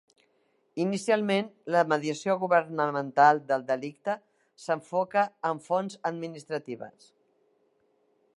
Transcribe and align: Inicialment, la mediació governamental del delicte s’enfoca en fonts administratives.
Inicialment, 0.83 1.51
la 1.75 1.83
mediació 1.91 2.35
governamental 2.43 3.43
del 3.53 3.67
delicte 3.69 4.17
s’enfoca 4.65 5.27
en 5.51 5.63
fonts 5.71 6.01
administratives. 6.13 7.15